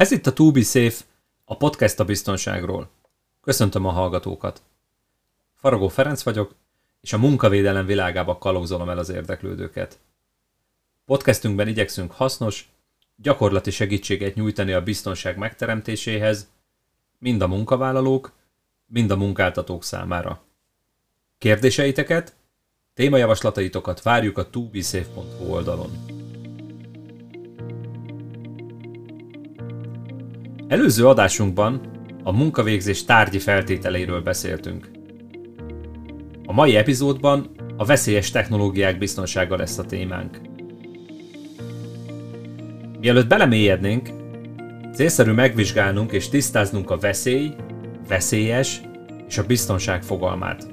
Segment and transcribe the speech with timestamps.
[0.00, 1.04] Ez itt a To Be Safe,
[1.44, 2.90] a podcast a biztonságról.
[3.40, 4.62] Köszöntöm a hallgatókat.
[5.54, 6.54] Faragó Ferenc vagyok,
[7.00, 9.98] és a munkavédelem világába kalózolom el az érdeklődőket.
[11.04, 12.68] Podcastünkben igyekszünk hasznos,
[13.16, 16.48] gyakorlati segítséget nyújtani a biztonság megteremtéséhez,
[17.18, 18.32] mind a munkavállalók,
[18.86, 20.42] mind a munkáltatók számára.
[21.38, 22.34] Kérdéseiteket,
[22.94, 26.09] témajavaslataitokat várjuk a tobesafe.hu oldalon.
[30.70, 31.80] Előző adásunkban
[32.22, 34.90] a munkavégzés tárgyi feltételeiről beszéltünk.
[36.46, 40.40] A mai epizódban a veszélyes technológiák biztonsága lesz a témánk.
[43.00, 44.08] Mielőtt belemélyednénk,
[44.94, 47.54] célszerű megvizsgálnunk és tisztáznunk a veszély,
[48.08, 48.80] veszélyes
[49.28, 50.66] és a biztonság fogalmát.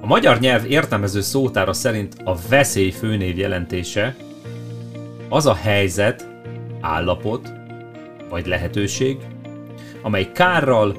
[0.00, 4.16] A magyar nyelv értelmező szótára szerint a veszély főnév jelentése
[5.28, 6.35] az a helyzet,
[6.86, 7.52] állapot
[8.28, 9.18] vagy lehetőség,
[10.02, 10.96] amely kárral,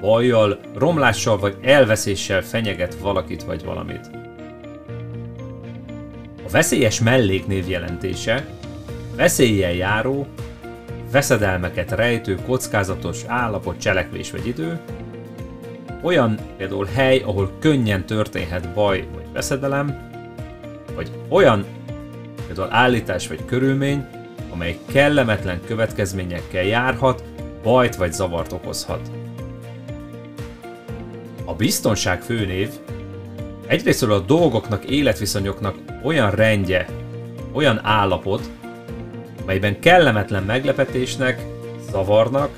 [0.00, 4.10] bajjal, romlással vagy elveszéssel fenyeget valakit vagy valamit.
[6.46, 8.46] A veszélyes melléknév jelentése
[9.16, 10.26] veszéllyel járó,
[11.12, 14.80] veszedelmeket rejtő kockázatos állapot, cselekvés vagy idő,
[16.02, 20.10] olyan például hely, ahol könnyen történhet baj vagy veszedelem,
[20.94, 21.64] vagy olyan
[22.46, 24.06] például állítás vagy körülmény,
[24.50, 27.24] amely kellemetlen következményekkel járhat,
[27.62, 29.10] bajt vagy zavart okozhat.
[31.44, 32.68] A biztonság főnév
[33.66, 36.86] egyrészt a dolgoknak, életviszonyoknak olyan rendje,
[37.52, 38.50] olyan állapot,
[39.46, 41.46] melyben kellemetlen meglepetésnek,
[41.90, 42.50] zavarnak,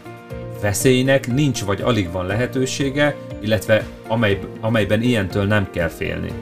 [0.61, 6.33] veszélynek nincs vagy alig van lehetősége, illetve amely, amelyben ilyentől nem kell félni.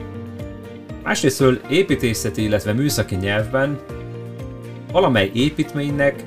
[1.03, 3.79] Másrésztől építészeti, illetve műszaki nyelvben
[4.91, 6.23] valamely építménynek,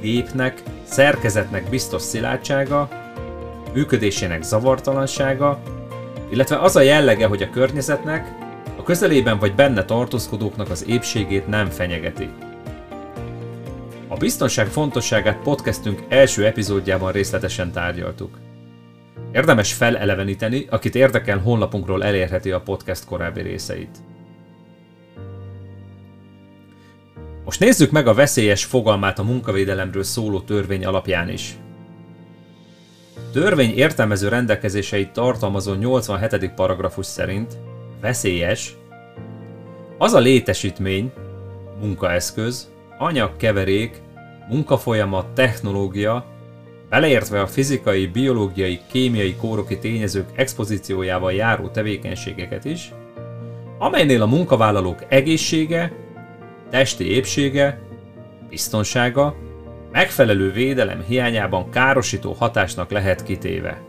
[0.00, 2.88] gépnek, szerkezetnek biztos szilárdsága,
[3.72, 5.62] működésének zavartalansága,
[6.30, 8.34] illetve az a jellege, hogy a környezetnek,
[8.76, 12.28] a közelében vagy benne tartózkodóknak az épségét nem fenyegeti.
[14.08, 18.38] A biztonság fontosságát podcastünk első epizódjában részletesen tárgyaltuk.
[19.32, 23.98] Érdemes feleleveníteni, akit érdekel honlapunkról elérheti a podcast korábbi részeit.
[27.48, 31.56] Most nézzük meg a veszélyes fogalmát a munkavédelemről szóló törvény alapján is.
[33.32, 36.50] Törvény értelmező rendelkezéseit tartalmazó 87.
[36.54, 37.56] paragrafus szerint
[38.00, 38.76] veszélyes
[39.98, 41.12] az a létesítmény,
[41.80, 44.02] munkaeszköz, anyagkeverék,
[44.48, 46.24] munkafolyamat, technológia,
[46.88, 52.92] beleértve a fizikai, biológiai, kémiai kóroki tényezők expozíciójával járó tevékenységeket is,
[53.78, 56.06] amelynél a munkavállalók egészsége,
[56.70, 57.78] testi épsége,
[58.48, 59.34] biztonsága,
[59.92, 63.80] megfelelő védelem hiányában károsító hatásnak lehet kitéve.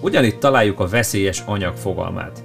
[0.00, 2.44] Ugyanitt találjuk a veszélyes anyag fogalmát.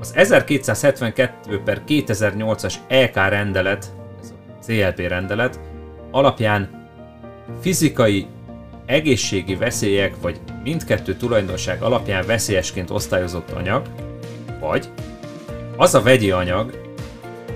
[0.00, 5.60] Az 1272 per 2008-as EK rendelet, ez a CLP rendelet,
[6.10, 6.88] alapján
[7.60, 8.26] fizikai,
[8.86, 13.86] egészségi veszélyek vagy mindkettő tulajdonság alapján veszélyesként osztályozott anyag,
[14.60, 14.88] vagy
[15.76, 16.79] az a vegyi anyag,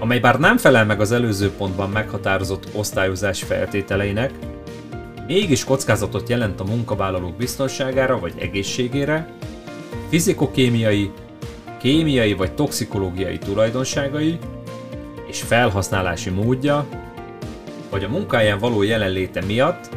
[0.05, 4.33] amely bár nem felel meg az előző pontban meghatározott osztályozás feltételeinek,
[5.27, 9.29] mégis kockázatot jelent a munkavállalók biztonságára vagy egészségére,
[10.09, 11.11] fizikokémiai,
[11.79, 14.39] kémiai vagy toxikológiai tulajdonságai
[15.27, 16.87] és felhasználási módja,
[17.91, 19.89] vagy a munkáján való jelenléte miatt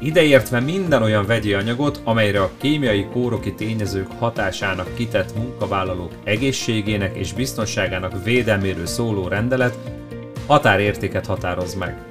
[0.00, 7.32] Ideértve minden olyan vegyi anyagot, amelyre a kémiai kóroki tényezők hatásának kitett munkavállalók egészségének és
[7.32, 9.78] biztonságának védelméről szóló rendelet
[10.46, 12.06] határértéket határoz meg.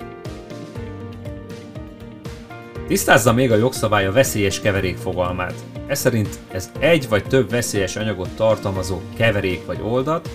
[2.88, 5.56] Tisztázza még a jogszabály a veszélyes keverék fogalmát.
[5.88, 10.30] Ez szerint ez egy vagy több veszélyes anyagot tartalmazó keverék vagy oldat,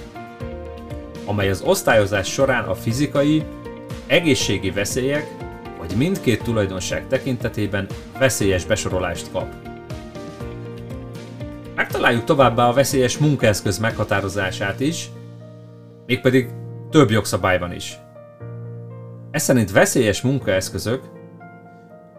[1.25, 3.43] amely az osztályozás során a fizikai,
[4.07, 5.42] egészségi veszélyek
[5.87, 7.87] hogy mindkét tulajdonság tekintetében
[8.19, 9.55] veszélyes besorolást kap.
[11.75, 15.11] Megtaláljuk továbbá a veszélyes munkaeszköz meghatározását is,
[16.07, 16.49] mégpedig
[16.91, 17.99] több jogszabályban is.
[19.31, 21.03] Ez szerint veszélyes munkaeszközök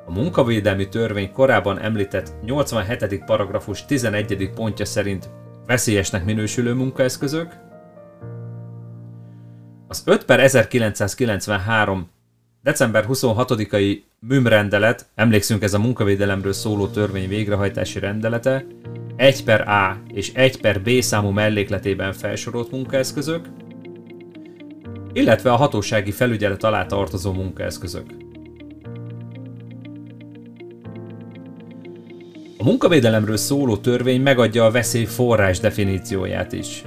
[0.06, 3.24] a munkavédelmi törvény korábban említett 87.
[3.26, 4.52] paragrafus 11.
[4.56, 5.30] pontja szerint
[5.66, 7.54] veszélyesnek minősülő munkaeszközök,
[9.88, 12.10] az 5 per 1993
[12.64, 18.66] December 26-ai MÜM rendelet, emlékszünk ez a munkavédelemről szóló törvény végrehajtási rendelete,
[19.16, 23.46] 1 per A és 1 per B számú mellékletében felsorolt munkaeszközök,
[25.14, 28.06] illetve a hatósági felügyelet alá tartozó munkaeszközök.
[32.58, 36.84] A munkavédelemről szóló törvény megadja a veszély forrás definícióját is.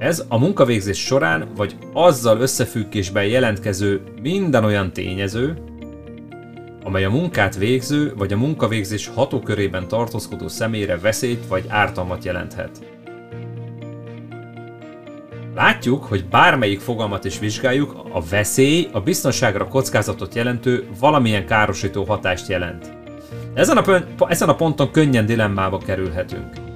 [0.00, 5.58] Ez a munkavégzés során vagy azzal összefüggésben jelentkező minden olyan tényező,
[6.84, 12.70] amely a munkát végző vagy a munkavégzés hatókörében tartózkodó személyre veszélyt vagy ártalmat jelenthet.
[15.54, 22.48] Látjuk, hogy bármelyik fogalmat is vizsgáljuk, a veszély a biztonságra kockázatot jelentő valamilyen károsító hatást
[22.48, 22.92] jelent.
[23.54, 26.69] Ezen a, ezen a ponton könnyen dilemmába kerülhetünk.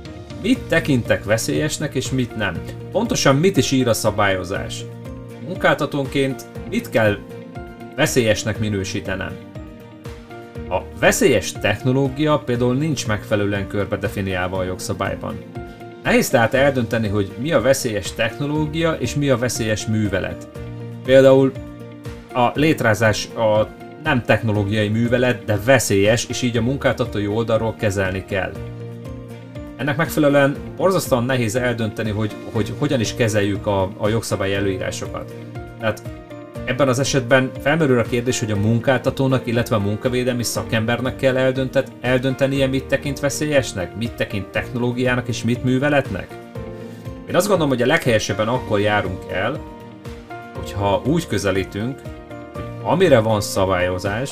[0.44, 2.62] Mit tekintek veszélyesnek és mit nem?
[2.92, 4.84] Pontosan mit is ír a szabályozás?
[5.46, 7.18] Munkáltatónként mit kell
[7.96, 9.36] veszélyesnek minősítenem?
[10.68, 15.38] A veszélyes technológia például nincs megfelelően körbe definiálva a jogszabályban.
[16.02, 20.48] Nehéz tehát eldönteni, hogy mi a veszélyes technológia és mi a veszélyes művelet.
[21.04, 21.52] Például
[22.34, 23.68] a létrázás a
[24.02, 28.52] nem technológiai művelet, de veszélyes, és így a munkáltatói oldalról kezelni kell.
[29.84, 35.34] Ennek megfelelően borzasztóan nehéz eldönteni, hogy, hogy hogyan is kezeljük a, a jogszabály előírásokat.
[35.78, 36.02] Tehát
[36.64, 41.92] ebben az esetben felmerül a kérdés, hogy a munkáltatónak, illetve a munkavédelmi szakembernek kell eldöntet,
[42.00, 46.28] eldöntenie, mit tekint veszélyesnek, mit tekint technológiának és mit műveletnek.
[47.28, 49.60] Én azt gondolom, hogy a leghelyesebben akkor járunk el,
[50.54, 52.00] hogyha úgy közelítünk,
[52.54, 54.30] hogy amire van szabályozás,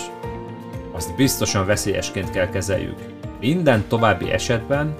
[0.92, 2.98] azt biztosan veszélyesként kell kezeljük.
[3.40, 4.94] Minden további esetben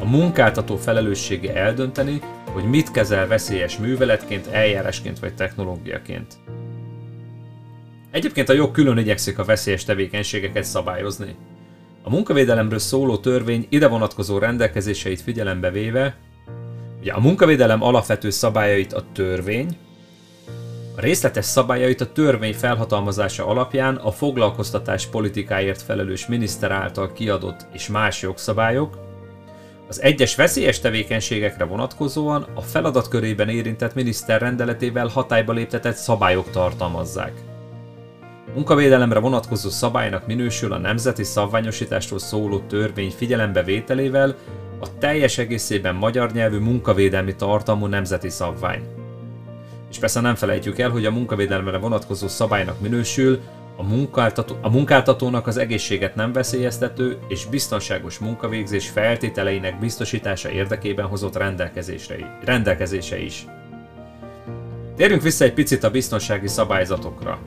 [0.00, 2.20] a munkáltató felelőssége eldönteni,
[2.52, 6.34] hogy mit kezel veszélyes műveletként, eljárásként vagy technológiaként.
[8.10, 11.36] Egyébként a jog külön igyekszik a veszélyes tevékenységeket szabályozni.
[12.02, 16.16] A munkavédelemről szóló törvény ide vonatkozó rendelkezéseit figyelembe véve,
[17.00, 19.76] ugye a munkavédelem alapvető szabályait a törvény,
[20.96, 27.88] a részletes szabályait a törvény felhatalmazása alapján a foglalkoztatás politikáért felelős miniszter által kiadott és
[27.88, 29.05] más jogszabályok,
[29.88, 37.32] az egyes veszélyes tevékenységekre vonatkozóan a feladatkörében érintett miniszter rendeletével hatályba léptetett szabályok tartalmazzák.
[38.54, 44.36] Munkavédelemre vonatkozó szabálynak minősül a nemzeti szabványosításról szóló törvény figyelembevételével
[44.80, 48.82] a teljes egészében magyar nyelvű munkavédelmi tartalmú nemzeti szabvány.
[49.90, 53.40] És persze nem felejtjük el, hogy a munkavédelemre vonatkozó szabálynak minősül
[53.76, 61.36] a, munkáltató, a munkáltatónak az egészséget nem veszélyeztető és biztonságos munkavégzés feltételeinek biztosítása érdekében hozott
[62.44, 63.46] rendelkezése is.
[64.96, 67.38] Térjünk vissza egy picit a biztonsági szabályzatokra.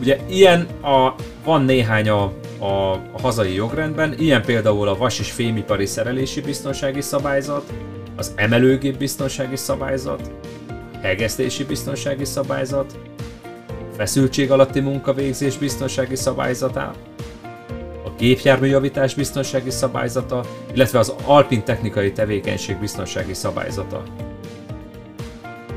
[0.00, 1.14] Ugye ilyen a,
[1.44, 2.22] van néhány a,
[2.58, 7.72] a, a hazai jogrendben, ilyen például a vas és fémipari szerelési biztonsági szabályzat,
[8.16, 10.30] az emelőgép biztonsági szabályzat,
[11.02, 12.98] hegesztési biztonsági szabályzat,
[13.98, 16.94] feszültség alatti munkavégzés biztonsági szabályzata,
[18.04, 24.02] a gépjárműjavítás biztonsági szabályzata, illetve az alpin technikai tevékenység biztonsági szabályzata.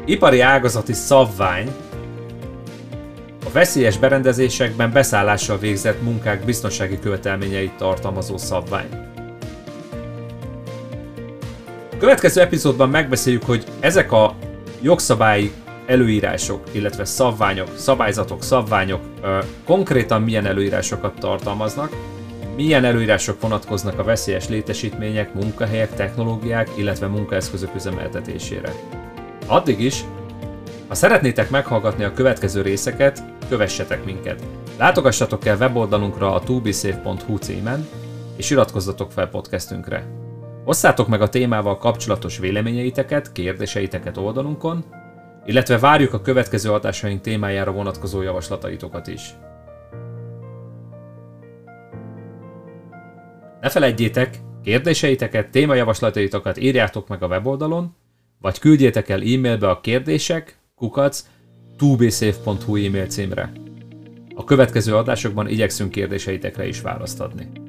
[0.05, 1.71] Ipari ágazati szabvány
[3.45, 8.89] a veszélyes berendezésekben beszállással végzett munkák biztonsági követelményeit tartalmazó szabvány.
[11.91, 14.35] A következő epizódban megbeszéljük, hogy ezek a
[14.81, 15.51] jogszabályi
[15.91, 19.01] előírások, illetve szabványok, szabályzatok, szabványok
[19.65, 21.95] konkrétan milyen előírásokat tartalmaznak,
[22.55, 28.73] milyen előírások vonatkoznak a veszélyes létesítmények, munkahelyek, technológiák, illetve munkaeszközök üzemeltetésére.
[29.47, 30.03] Addig is,
[30.87, 34.43] ha szeretnétek meghallgatni a következő részeket, kövessetek minket.
[34.77, 37.87] Látogassatok el weboldalunkra a tobesafe.hu címen,
[38.35, 40.05] és iratkozzatok fel podcastünkre.
[40.65, 44.85] Osszátok meg a témával kapcsolatos véleményeiteket, kérdéseiteket oldalunkon,
[45.45, 49.35] illetve várjuk a következő adásaink témájára vonatkozó javaslataitokat is.
[53.61, 57.95] Ne felejtjétek, kérdéseiteket, témajavaslataitokat írjátok meg a weboldalon,
[58.41, 61.25] vagy küldjétek el e-mailbe a kérdések, kukac,
[61.77, 63.51] tubesafe.hu e-mail címre.
[64.35, 67.60] A következő adásokban igyekszünk kérdéseitekre is választ adni.